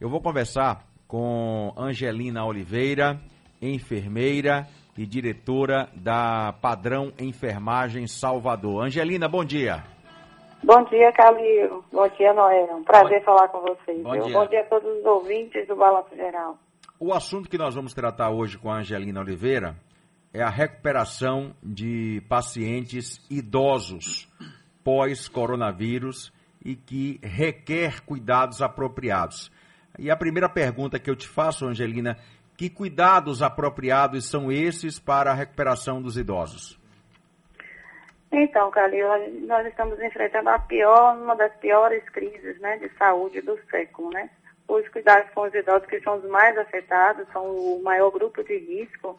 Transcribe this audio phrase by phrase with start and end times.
[0.00, 3.20] Eu vou conversar com Angelina Oliveira,
[3.60, 8.84] enfermeira e diretora da Padrão Enfermagem Salvador.
[8.84, 9.82] Angelina, bom dia.
[10.62, 11.82] Bom dia, Calil.
[11.92, 12.62] Bom dia, Noé.
[12.72, 13.24] Um prazer bom...
[13.24, 14.00] falar com vocês.
[14.00, 14.32] Bom dia.
[14.32, 16.56] bom dia a todos os ouvintes do Balanço Geral.
[17.00, 19.74] O assunto que nós vamos tratar hoje com a Angelina Oliveira
[20.32, 24.28] é a recuperação de pacientes idosos
[24.84, 26.32] pós-coronavírus
[26.64, 29.50] e que requer cuidados apropriados.
[29.98, 32.16] E a primeira pergunta que eu te faço, Angelina,
[32.56, 36.78] que cuidados apropriados são esses para a recuperação dos idosos?
[38.30, 39.06] Então, Calil,
[39.46, 44.28] nós estamos enfrentando a pior, uma das piores crises né, de saúde do século, né?
[44.68, 48.58] Os cuidados com os idosos, que são os mais afetados, são o maior grupo de
[48.58, 49.18] risco.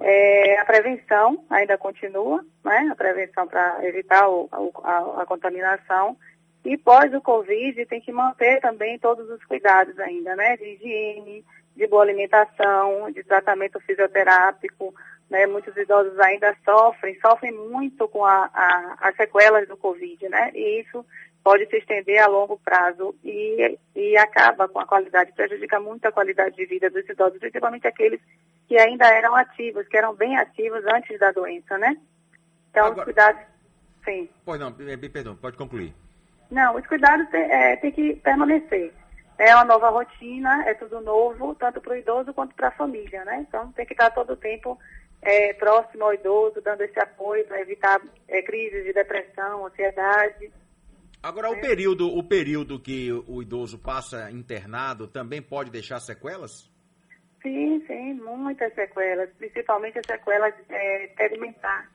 [0.00, 2.88] É, a prevenção ainda continua, né?
[2.92, 4.50] A prevenção para evitar o,
[4.84, 6.16] a, a contaminação.
[6.64, 10.56] E pós o Covid, tem que manter também todos os cuidados ainda, né?
[10.56, 11.44] De higiene,
[11.74, 14.94] de boa alimentação, de tratamento fisioterápico,
[15.28, 15.46] né?
[15.46, 20.52] Muitos idosos ainda sofrem, sofrem muito com a, a, as sequelas do Covid, né?
[20.54, 21.04] E isso
[21.42, 26.12] pode se estender a longo prazo e, e acaba com a qualidade, prejudica muito a
[26.12, 28.20] qualidade de vida dos idosos, principalmente aqueles
[28.68, 31.96] que ainda eram ativos, que eram bem ativos antes da doença, né?
[32.70, 33.42] Então, Agora, os cuidados,
[34.04, 34.28] sim.
[34.44, 35.92] Pois não, perdão, pode concluir.
[36.52, 38.92] Não, os cuidados têm é, tem que permanecer.
[39.38, 43.24] É uma nova rotina, é tudo novo, tanto para o idoso quanto para a família,
[43.24, 43.46] né?
[43.48, 44.78] Então tem que estar todo o tempo
[45.22, 50.52] é, próximo ao idoso, dando esse apoio para evitar é, crises de depressão, ansiedade.
[51.22, 51.60] Agora, o, né?
[51.62, 56.70] período, o período que o idoso passa internado também pode deixar sequelas?
[57.42, 61.06] Sim, sim, muitas sequelas, principalmente a sequela é,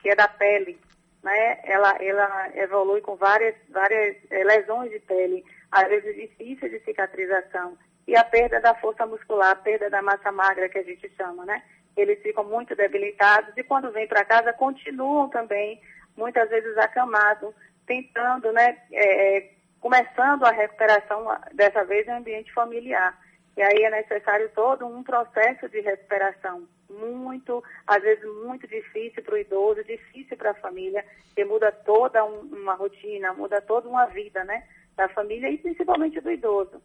[0.02, 0.76] que é da pele.
[1.22, 1.60] Né?
[1.64, 7.76] Ela, ela evolui com várias, várias é, lesões de pele, às vezes difíceis de cicatrização.
[8.06, 11.44] E a perda da força muscular, a perda da massa magra, que a gente chama,
[11.44, 11.62] né?
[11.96, 15.80] Eles ficam muito debilitados e quando vêm para casa continuam também,
[16.16, 17.54] muitas vezes acamados,
[17.86, 23.18] tentando, né, é, começando a recuperação, dessa vez em ambiente familiar.
[23.58, 29.34] E aí é necessário todo um processo de recuperação, muito, às vezes muito difícil para
[29.34, 31.04] o idoso, difícil para a família,
[31.34, 34.64] que muda toda um, uma rotina, muda toda uma vida, né,
[34.96, 36.80] da família e principalmente do idoso.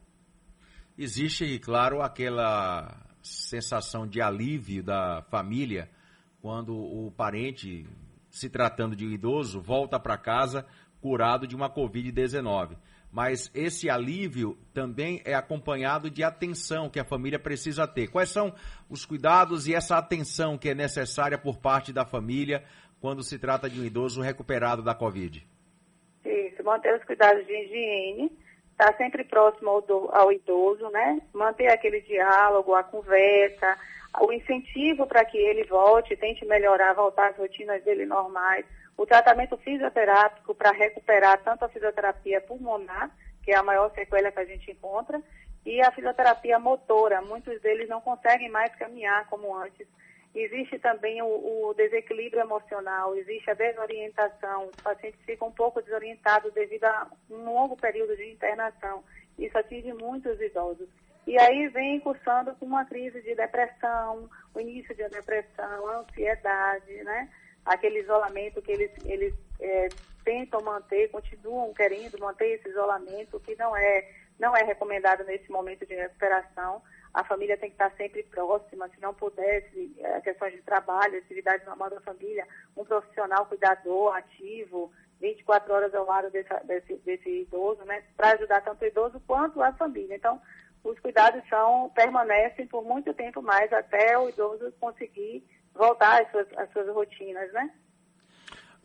[0.97, 2.87] Existe, claro, aquela
[3.21, 5.87] sensação de alívio da família
[6.41, 7.85] quando o parente,
[8.31, 10.65] se tratando de um idoso, volta para casa
[10.99, 12.75] curado de uma Covid-19.
[13.13, 18.07] Mas esse alívio também é acompanhado de atenção que a família precisa ter.
[18.07, 18.51] Quais são
[18.89, 22.63] os cuidados e essa atenção que é necessária por parte da família
[22.99, 25.45] quando se trata de um idoso recuperado da Covid?
[26.25, 28.31] Isso, manter os cuidados de higiene,
[28.71, 31.21] estar tá sempre próximo ao, do, ao idoso, né?
[31.33, 33.77] Manter aquele diálogo, a conversa,
[34.21, 38.65] o incentivo para que ele volte, tente melhorar, voltar às rotinas dele normais
[38.97, 43.09] o tratamento fisioterápico para recuperar tanto a fisioterapia pulmonar,
[43.43, 45.21] que é a maior sequela que a gente encontra,
[45.65, 47.21] e a fisioterapia motora.
[47.21, 49.87] Muitos deles não conseguem mais caminhar como antes.
[50.35, 54.65] Existe também o, o desequilíbrio emocional, existe a desorientação.
[54.65, 59.03] Os pacientes ficam um pouco desorientados devido a um longo período de internação.
[59.37, 60.89] Isso atinge muitos idosos.
[61.25, 67.29] E aí vem cursando com uma crise de depressão, o início de depressão, ansiedade, né?
[67.65, 69.89] Aquele isolamento que eles, eles é,
[70.23, 74.09] tentam manter, continuam querendo manter esse isolamento, que não é,
[74.39, 76.81] não é recomendado nesse momento de recuperação.
[77.13, 81.65] A família tem que estar sempre próxima, se não pudesse, é, questões de trabalho, atividades
[81.65, 84.91] normal da família, um profissional cuidador, ativo,
[85.21, 89.61] 24 horas ao lado desse, desse, desse idoso, né, para ajudar tanto o idoso quanto
[89.61, 90.15] a família.
[90.15, 90.41] Então,
[90.83, 96.47] os cuidados são, permanecem por muito tempo mais até o idoso conseguir voltar às suas,
[96.57, 97.69] às suas rotinas, né?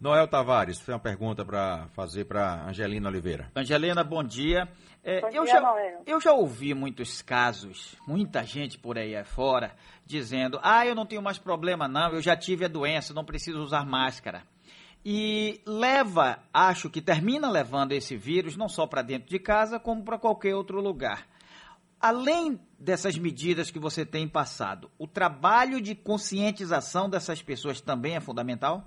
[0.01, 3.51] Noel Tavares, tem uma pergunta para fazer para Angelina Oliveira.
[3.57, 4.69] Angelina, bom dia.
[5.03, 6.03] É, bom eu, dia já, Noel.
[6.07, 9.73] eu já ouvi muitos casos, muita gente por aí fora,
[10.07, 13.61] dizendo: ah, eu não tenho mais problema, não, eu já tive a doença, não preciso
[13.61, 14.45] usar máscara.
[15.05, 20.05] E leva, acho que termina levando esse vírus não só para dentro de casa, como
[20.05, 21.27] para qualquer outro lugar.
[22.01, 28.21] Além dessas medidas que você tem passado, o trabalho de conscientização dessas pessoas também é
[28.21, 28.85] fundamental?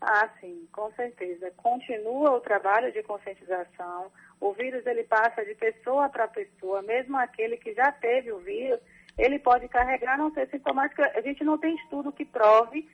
[0.00, 1.50] Ah, sim, com certeza.
[1.56, 4.12] Continua o trabalho de conscientização.
[4.38, 8.78] O vírus ele passa de pessoa para pessoa, mesmo aquele que já teve o vírus,
[9.16, 11.00] ele pode carregar, não ser sintomático.
[11.02, 12.86] A gente não tem estudo que prove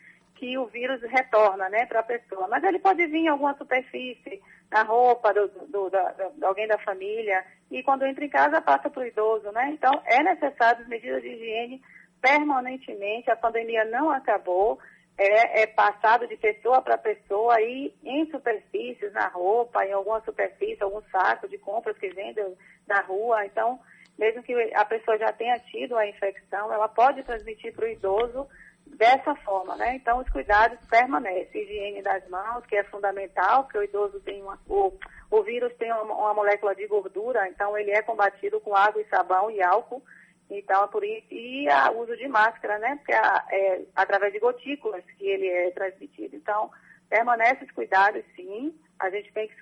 [0.42, 2.48] que o vírus retorna né, para a pessoa.
[2.48, 4.42] Mas ele pode vir em alguma superfície,
[4.72, 9.04] na roupa do, do, de alguém da família, e quando entra em casa passa para
[9.04, 9.52] o idoso.
[9.52, 9.70] Né?
[9.70, 11.80] Então, é necessário medidas de higiene
[12.20, 14.80] permanentemente, a pandemia não acabou,
[15.16, 20.82] é, é passado de pessoa para pessoa e em superfícies, na roupa, em alguma superfície,
[20.82, 22.56] algum saco de compras que vendem
[22.88, 23.46] na rua.
[23.46, 23.78] Então,
[24.18, 28.48] mesmo que a pessoa já tenha tido a infecção, ela pode transmitir para o idoso
[28.92, 29.96] dessa forma, né?
[29.96, 31.62] Então, os cuidados permanecem.
[31.62, 34.92] Higiene das mãos, que é fundamental, porque o idoso tem uma, o,
[35.30, 39.08] o vírus tem uma, uma molécula de gordura, então ele é combatido com água e
[39.08, 40.02] sabão e álcool.
[40.50, 42.96] Então, é por isso, e o uso de máscara, né?
[42.96, 46.36] Porque é através de gotículas que ele é transmitido.
[46.36, 46.70] Então,
[47.08, 48.78] permanece os cuidados, sim.
[48.98, 49.54] A gente tem que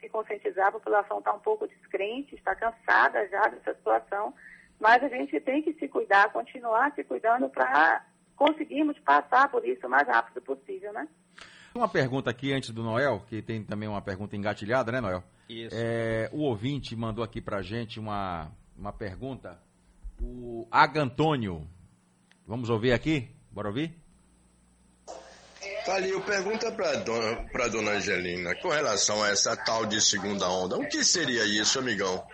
[0.00, 4.34] se conscientizar, a população está um pouco descrente, está cansada já dessa situação,
[4.80, 8.04] mas a gente tem que se cuidar, continuar se cuidando para
[8.36, 11.08] conseguirmos passar por isso o mais rápido possível, né?
[11.74, 15.24] Uma pergunta aqui antes do Noel, que tem também uma pergunta engatilhada, né, Noel?
[15.48, 15.74] Isso.
[15.76, 19.60] É, o ouvinte mandou aqui pra gente uma, uma pergunta
[20.20, 21.68] o Agantônio.
[22.46, 23.28] Vamos ouvir aqui?
[23.50, 23.94] Bora ouvir?
[25.84, 30.76] Calil, pergunta para dona, pra dona Angelina, com relação a essa tal de segunda onda,
[30.76, 32.26] o que seria isso, amigão?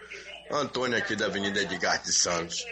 [0.53, 2.65] Antônio aqui da Avenida Edgar de Santos.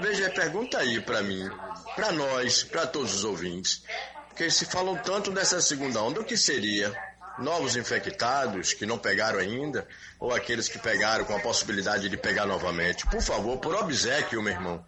[0.00, 1.48] Veja, pergunta aí para mim,
[1.94, 3.84] para nós, para todos os ouvintes,
[4.28, 6.92] porque se falam tanto dessa segunda onda, o que seria?
[7.40, 9.86] novos infectados que não pegaram ainda,
[10.18, 13.06] ou aqueles que pegaram com a possibilidade de pegar novamente.
[13.08, 14.84] Por favor, por obsequio, meu irmão.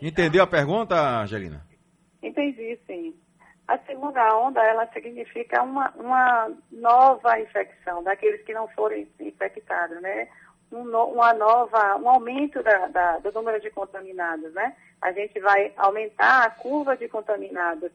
[0.00, 1.66] Entendeu a pergunta, Angelina?
[2.22, 3.14] Entendi, sim.
[3.66, 10.28] A segunda onda, ela significa uma, uma nova infecção, daqueles que não foram infectados, né?
[10.72, 14.74] Um, uma nova, um aumento da, da, do número de contaminados, né?
[15.00, 17.92] A gente vai aumentar a curva de contaminados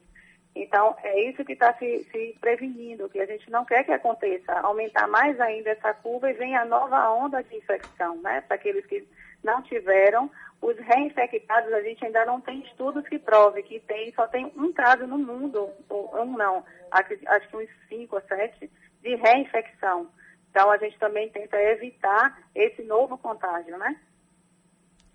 [0.54, 4.52] então, é isso que está se, se, prevenindo, que a gente não quer que aconteça,
[4.60, 8.40] aumentar mais ainda essa curva e venha a nova onda de infecção, né?
[8.42, 9.06] Para aqueles que
[9.42, 10.30] não tiveram,
[10.62, 14.72] os reinfectados, a gente ainda não tem estudos que provem que tem, só tem um
[14.72, 18.70] caso no mundo, ou um não, acho que uns cinco ou sete,
[19.02, 20.08] de reinfecção.
[20.50, 23.96] Então, a gente também tenta evitar esse novo contágio, né?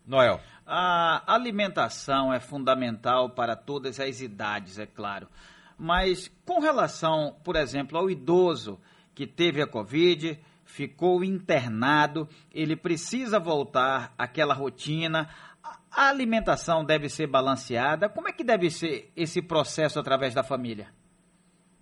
[0.10, 0.40] Noel.
[0.66, 5.28] A alimentação é fundamental para todas as idades, é claro.
[5.78, 8.82] Mas com relação, por exemplo, ao idoso
[9.14, 15.30] que teve a Covid, ficou internado, ele precisa voltar àquela rotina.
[15.92, 18.10] A alimentação deve ser balanceada.
[18.10, 20.88] Como é que deve ser esse processo através da família?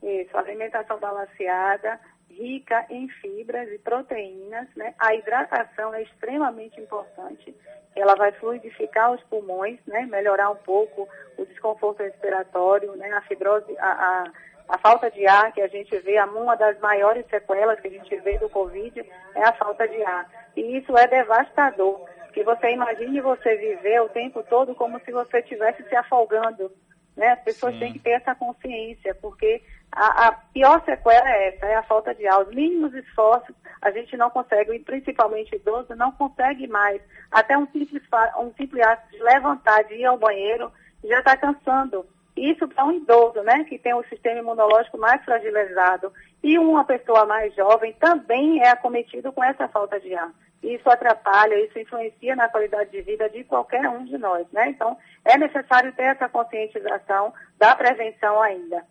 [0.04, 2.00] Isso, alimentação balanceada,
[2.38, 4.94] rica em fibras e proteínas, né?
[5.00, 7.56] A hidratação é extremamente importante.
[7.96, 10.06] Ela vai fluidificar os pulmões, né?
[10.06, 11.08] Melhorar um pouco
[11.38, 13.12] o desconforto respiratório, né?
[13.14, 14.24] A fibrose, a, a,
[14.70, 18.16] a falta de ar que a gente vê, uma das maiores sequelas que a gente
[18.18, 19.04] vê do Covid
[19.36, 20.30] é a falta de ar.
[20.56, 22.08] E isso é devastador.
[22.34, 26.72] Que você imagine você viver o tempo todo como se você estivesse se afogando.
[27.18, 27.30] Né?
[27.30, 27.80] As pessoas Sim.
[27.80, 29.62] têm que ter essa consciência, porque
[29.92, 32.44] a, a, pior sequela é essa, é a falta de ar.
[32.44, 37.02] Os mínimos esforços a gente não consegue, e principalmente idoso, não consegue mais.
[37.32, 38.04] Até um simples,
[38.40, 40.72] um simples ato de levantar, de ir ao banheiro,
[41.04, 42.06] já está cansando.
[42.38, 46.12] Isso para um idoso, né, que tem o sistema imunológico mais fragilizado.
[46.44, 50.32] E uma pessoa mais jovem também é acometido com essa falta de ar.
[50.62, 54.70] Isso atrapalha, isso influencia na qualidade de vida de qualquer um de nós, né?
[54.70, 58.84] Então, é necessário ter essa conscientização da prevenção ainda.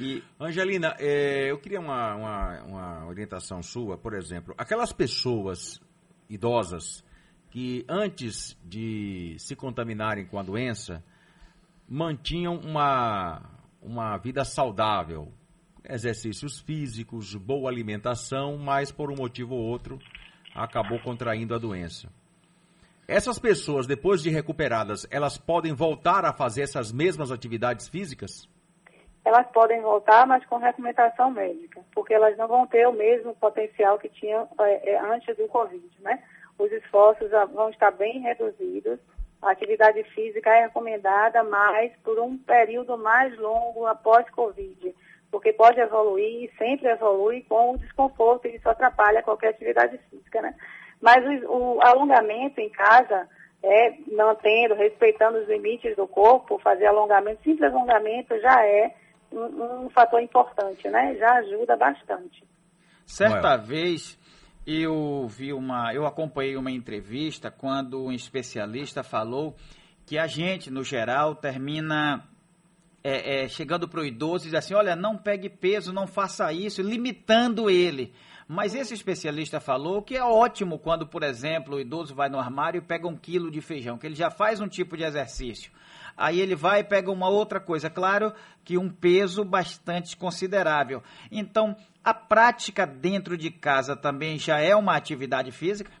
[0.00, 5.80] E, Angelina, é, eu queria uma, uma, uma orientação sua, por exemplo, aquelas pessoas
[6.28, 7.04] idosas
[7.50, 11.02] que antes de se contaminarem com a doença
[11.90, 13.42] mantinham uma,
[13.82, 15.32] uma vida saudável,
[15.84, 19.98] exercícios físicos, boa alimentação, mas por um motivo ou outro
[20.54, 22.08] acabou contraindo a doença.
[23.08, 28.48] Essas pessoas, depois de recuperadas, elas podem voltar a fazer essas mesmas atividades físicas?
[29.24, 33.98] elas podem voltar, mas com recomendação médica, porque elas não vão ter o mesmo potencial
[33.98, 36.22] que tinham é, antes do Covid, né?
[36.58, 38.98] Os esforços vão estar bem reduzidos,
[39.42, 44.94] a atividade física é recomendada, mas por um período mais longo após Covid,
[45.30, 50.54] porque pode evoluir, sempre evolui com o desconforto e isso atrapalha qualquer atividade física, né?
[51.00, 53.26] Mas o, o alongamento em casa,
[53.62, 58.94] é, mantendo, respeitando os limites do corpo, fazer alongamento, simples alongamento já é
[59.32, 61.16] um, um fator importante, né?
[61.18, 62.44] Já ajuda bastante.
[63.06, 64.19] Certa vez
[64.66, 69.56] eu vi uma, eu acompanhei uma entrevista quando um especialista falou
[70.06, 72.28] que a gente, no geral, termina
[73.02, 76.52] é, é, chegando para o idoso e diz assim, olha, não pegue peso, não faça
[76.52, 78.12] isso, limitando ele.
[78.46, 82.78] Mas esse especialista falou que é ótimo quando, por exemplo, o idoso vai no armário
[82.78, 85.70] e pega um quilo de feijão, que ele já faz um tipo de exercício.
[86.16, 88.32] Aí ele vai e pega uma outra coisa, claro
[88.64, 91.02] que um peso bastante considerável.
[91.30, 95.92] Então, a prática dentro de casa também já é uma atividade física?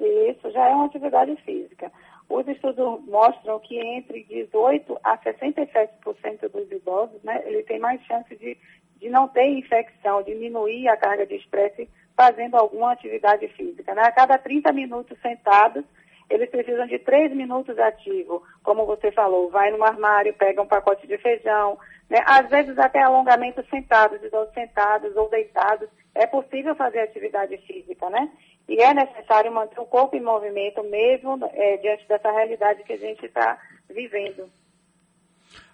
[0.00, 1.92] Isso, já é uma atividade física.
[2.28, 8.36] Os estudos mostram que entre 18% a 67% dos idosos, né, ele tem mais chance
[8.36, 8.56] de,
[8.96, 13.94] de não ter infecção, diminuir a carga de estresse fazendo alguma atividade física.
[13.94, 14.02] Né?
[14.02, 15.84] A cada 30 minutos sentados,
[16.30, 21.06] eles precisam de 3 minutos ativo, como você falou, vai no armário, pega um pacote
[21.06, 22.22] de feijão, né?
[22.26, 28.30] às vezes até alongamento sentados, idosos sentados ou deitados, é possível fazer atividade física, né?
[28.68, 32.98] E é necessário manter o corpo em movimento mesmo é, diante dessa realidade que a
[32.98, 33.58] gente está
[33.88, 34.50] vivendo.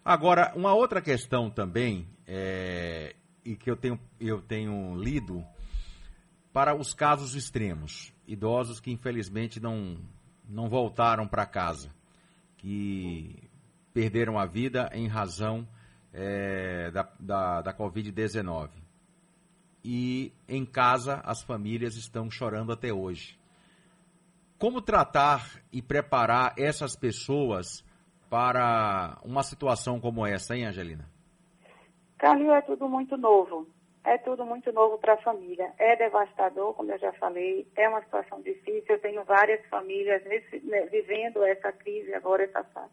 [0.05, 5.43] Agora, uma outra questão também, é, e que eu tenho, eu tenho lido,
[6.53, 9.97] para os casos extremos, idosos que infelizmente não,
[10.49, 11.91] não voltaram para casa,
[12.57, 13.51] que
[13.93, 15.67] perderam a vida em razão
[16.13, 18.85] é, da, da, da Covid-19
[19.85, 23.39] e em casa as famílias estão chorando até hoje.
[24.59, 27.85] Como tratar e preparar essas pessoas
[28.31, 31.07] para uma situação como essa, hein, Angelina?
[32.17, 33.69] Carlinhos, é tudo muito novo.
[34.05, 35.73] É tudo muito novo para a família.
[35.79, 38.85] É devastador, como eu já falei, é uma situação difícil.
[38.95, 42.93] Eu tenho várias famílias nesse, né, vivendo essa crise agora, essa fase,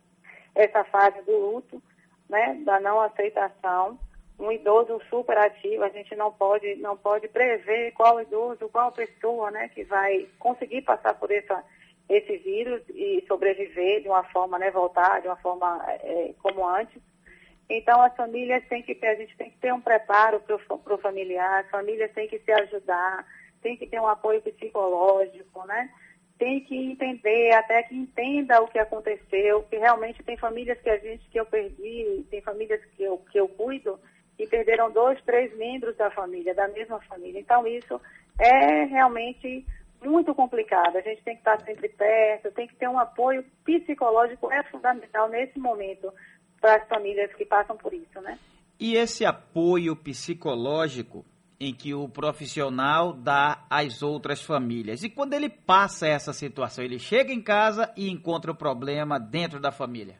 [0.55, 1.83] essa fase do luto,
[2.29, 3.99] né, da não aceitação
[4.41, 9.51] um idoso super ativo, a gente não pode, não pode prever qual idoso, qual pessoa
[9.51, 11.63] né, que vai conseguir passar por essa,
[12.09, 16.99] esse vírus e sobreviver de uma forma, né, voltar de uma forma é, como antes.
[17.73, 20.97] Então, as famílias têm que ter, a gente tem que ter um preparo para o
[20.97, 23.25] familiar, as famílias têm que se ajudar,
[23.61, 25.89] tem que ter um apoio psicológico, né?
[26.37, 30.97] Tem que entender, até que entenda o que aconteceu, que realmente tem famílias que a
[30.97, 33.97] gente, que eu perdi, tem famílias que eu, que eu cuido,
[34.37, 37.39] e perderam dois, três membros da família, da mesma família.
[37.39, 38.01] Então, isso
[38.37, 39.65] é realmente
[40.03, 40.97] muito complicado.
[40.97, 45.29] A gente tem que estar sempre perto, tem que ter um apoio psicológico, é fundamental
[45.29, 46.11] nesse momento
[46.61, 48.37] para as famílias que passam por isso, né?
[48.79, 51.25] E esse apoio psicológico
[51.59, 55.03] em que o profissional dá às outras famílias.
[55.03, 59.59] E quando ele passa essa situação, ele chega em casa e encontra o problema dentro
[59.59, 60.15] da família.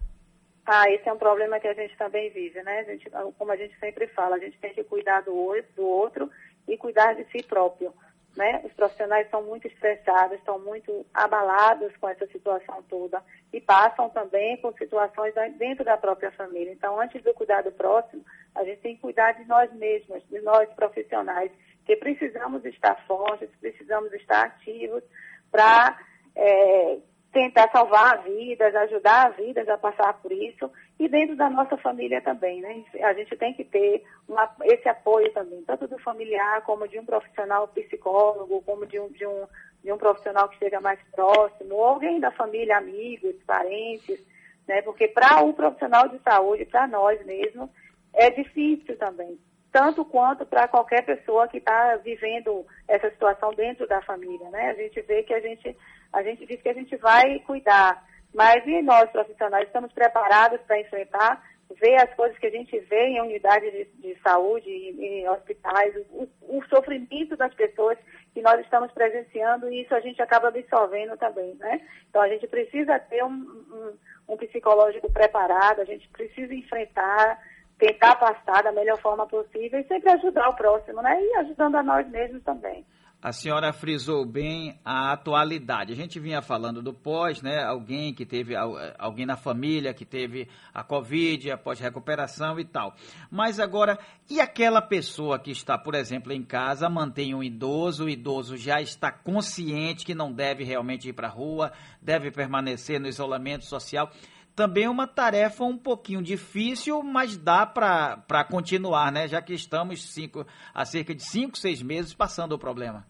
[0.66, 2.82] Ah, esse é um problema que a gente também vive, né?
[2.82, 5.34] A gente, como a gente sempre fala, a gente tem que cuidar do,
[5.76, 6.30] do outro
[6.68, 7.92] e cuidar de si próprio.
[8.36, 8.62] Né?
[8.64, 13.22] Os profissionais estão muito estressados, estão muito abalados com essa situação toda
[13.52, 16.72] e passam também com situações dentro da própria família.
[16.72, 18.24] Então, antes do cuidar do próximo,
[18.56, 21.52] a gente tem que cuidar de nós mesmos, de nós profissionais,
[21.86, 25.04] que precisamos estar fortes, precisamos estar ativos
[25.52, 26.00] para
[26.34, 27.00] é,
[27.32, 30.70] tentar salvar vidas, ajudar vidas a passar por isso
[31.00, 32.84] e dentro da nossa família também, né?
[33.04, 37.06] A gente tem que ter uma, esse apoio também, tanto do familiar como de um
[37.06, 39.48] profissional psicólogo, como de um, de um,
[39.84, 44.20] de um profissional que esteja mais próximo, ou alguém da família, amigos, parentes,
[44.68, 44.82] né?
[44.82, 47.70] Porque para o profissional de saúde, para nós mesmos,
[48.14, 49.40] é difícil também,
[49.72, 54.72] tanto quanto para qualquer pessoa que está vivendo essa situação dentro da família, né?
[54.72, 55.78] A gente vê que a gente
[56.14, 58.04] a gente diz que a gente vai cuidar,
[58.34, 61.42] mas e nós profissionais estamos preparados para enfrentar,
[61.80, 65.96] ver as coisas que a gente vê em unidades de, de saúde, em, em hospitais,
[66.10, 67.98] o, o, sofrimento das pessoas
[68.34, 71.82] que nós estamos presenciando e isso a gente acaba absorvendo também, né?
[72.10, 77.42] Então a gente precisa ter um, um, um psicológico preparado, a gente precisa enfrentar,
[77.78, 81.22] tentar passar da melhor forma possível e sempre ajudar o próximo, né?
[81.22, 82.86] E ajudando a nós mesmos também
[83.22, 85.94] a senhora frisou bem a atualidade.
[85.94, 87.64] A gente vinha falando do pós, né?
[87.64, 88.56] Alguém que teve,
[88.98, 92.96] alguém na família que teve a Covid, após recuperação e tal.
[93.30, 98.10] Mas agora, e aquela pessoa que está, por exemplo, em casa, mantém um idoso, o
[98.10, 103.08] idoso já está consciente que não deve realmente ir para a rua, deve permanecer no
[103.08, 104.10] isolamento social
[104.56, 109.28] também é uma tarefa um pouquinho difícil, mas dá para continuar, né?
[109.28, 113.06] Já que estamos cinco, há cerca de cinco, seis meses passando o problema.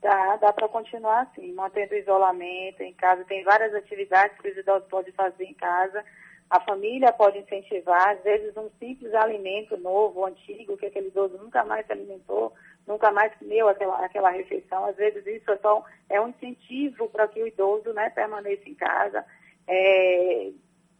[0.00, 3.24] Dá, dá para continuar assim, mantendo o isolamento em casa.
[3.24, 6.04] Tem várias atividades que os idosos podem fazer em casa.
[6.50, 11.62] A família pode incentivar, às vezes, um simples alimento novo, antigo, que aquele idoso nunca
[11.64, 12.54] mais se alimentou,
[12.86, 14.86] nunca mais comeu aquela, aquela refeição.
[14.86, 18.74] Às vezes, isso é, só, é um incentivo para que o idoso né, permaneça em
[18.74, 19.26] casa,
[19.68, 20.50] é,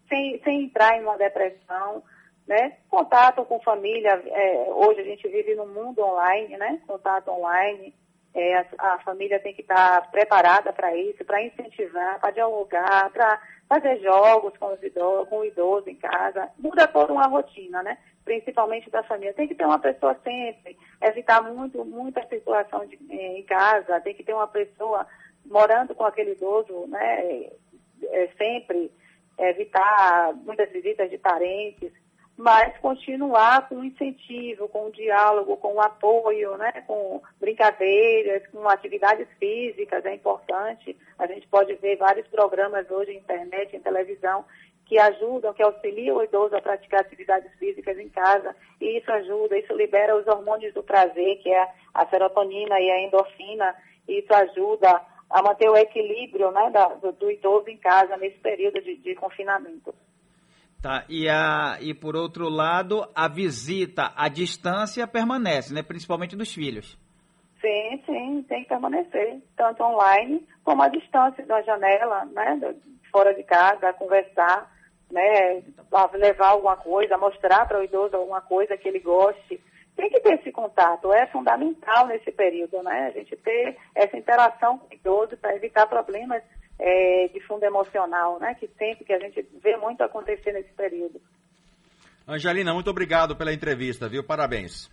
[0.08, 2.02] sem, sem entrar em uma depressão.
[2.46, 2.76] né?
[2.88, 6.80] Contato com família, é, hoje a gente vive num mundo online, né?
[6.86, 7.94] Contato online,
[8.34, 13.40] é, a, a, família tem que estar preparada para isso, para incentivar, para dialogar, para
[13.68, 16.48] fazer jogos com, os idosos, com o idoso em casa.
[16.58, 17.98] Muda toda uma rotina, né?
[18.24, 19.34] Principalmente da família.
[19.34, 24.22] Tem que ter uma pessoa sempre, evitar muito, muita circulação de, em casa, tem que
[24.24, 25.06] ter uma pessoa
[25.44, 27.50] morando com aquele idoso, né?
[28.04, 28.90] É, sempre
[29.38, 31.92] evitar muitas visitas de parentes
[32.38, 40.14] mas continuar com incentivo, com diálogo, com apoio, né, com brincadeiras, com atividades físicas, é
[40.14, 40.96] importante.
[41.18, 44.44] A gente pode ver vários programas hoje na internet, em televisão,
[44.86, 49.58] que ajudam, que auxiliam o idoso a praticar atividades físicas em casa, e isso ajuda,
[49.58, 53.74] isso libera os hormônios do prazer, que é a serotonina e a endorfina,
[54.06, 58.38] e isso ajuda a manter o equilíbrio né, da, do, do, idoso em casa nesse
[58.38, 59.94] período de, de confinamento.
[60.80, 65.82] Tá, e, a, e por outro lado, a visita à distância permanece, né?
[65.82, 66.96] Principalmente dos filhos.
[67.60, 72.74] Sim, sim, tem que permanecer, tanto online como à distância da janela, né?
[73.10, 74.72] Fora de casa, conversar,
[75.10, 75.62] né?
[76.14, 79.60] Levar alguma coisa, mostrar para o idoso alguma coisa que ele goste.
[79.98, 83.08] Tem que ter esse contato, é fundamental nesse período, né?
[83.08, 86.40] A gente ter essa interação com o idoso para evitar problemas
[86.78, 88.54] é, de fundo emocional, né?
[88.54, 91.20] Que sempre que a gente vê muito acontecer nesse período.
[92.28, 94.22] Angelina, muito obrigado pela entrevista, viu?
[94.22, 94.88] Parabéns.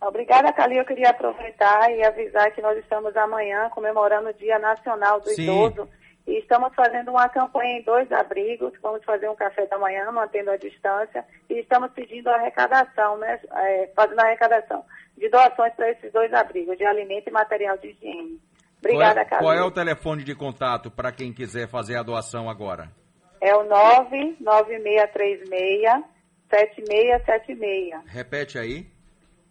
[0.00, 0.76] Obrigada, Cali.
[0.78, 5.42] Eu queria aproveitar e avisar que nós estamos amanhã comemorando o Dia Nacional do Sim.
[5.42, 5.88] Idoso
[6.34, 8.72] e estamos fazendo uma campanha em dois abrigos.
[8.82, 13.38] Vamos fazer um café da manhã, mantendo a distância, e estamos pedindo arrecadação, né?
[13.52, 14.84] É, fazendo arrecadação
[15.16, 18.40] de doações para esses dois abrigos, de alimento e material de higiene.
[18.80, 22.50] Obrigada, qual é, qual é o telefone de contato para quem quiser fazer a doação
[22.50, 22.90] agora?
[23.40, 26.02] É o 99636
[26.50, 27.94] 7676.
[28.06, 28.88] Repete aí.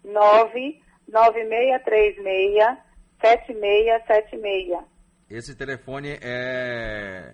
[0.03, 2.77] 99636
[3.21, 4.92] 7676.
[5.33, 7.33] Esse telefone é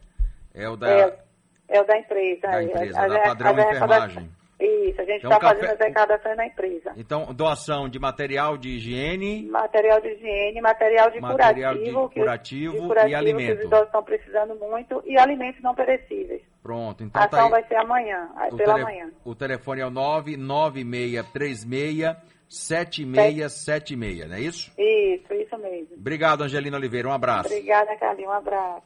[0.54, 1.20] é o da é,
[1.68, 2.48] é o da empresa.
[2.48, 4.30] Da empresa, a, da padrão a, a, enfermagem.
[4.58, 6.94] Isso, a gente está então, fazendo as arrecadações na empresa.
[6.98, 9.48] Então, doação de material de higiene.
[9.50, 12.08] Material de higiene, material de material curativo.
[12.08, 13.56] De curativo, de curativo e alimento.
[13.56, 16.42] Que os idosos estão precisando muito e alimentos não perecíveis.
[16.64, 17.52] Pronto, então A tá ação aí.
[17.52, 18.86] vai ser amanhã, o pela tele...
[18.86, 19.12] manhã.
[19.26, 22.16] O telefone é o 99636
[22.50, 24.72] 7676, não é isso?
[24.78, 25.96] Isso, isso mesmo.
[25.96, 27.08] Obrigado, Angelina Oliveira.
[27.08, 27.48] Um abraço.
[27.54, 28.32] Obrigada, Carlinhos.
[28.32, 28.84] Um abraço.